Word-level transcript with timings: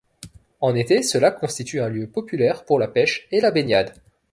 En 0.61 0.73
été, 0.73 1.03
ce 1.03 1.19
lac 1.19 1.37
constitue 1.39 1.79
un 1.79 1.87
lieu 1.87 2.07
populaire 2.07 2.65
pour 2.65 2.79
la 2.79 2.87
pêche 2.87 3.27
et 3.31 3.39
la 3.39 3.51
baignade. 3.51 3.93